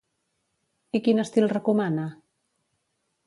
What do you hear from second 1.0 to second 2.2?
quin estil recomana?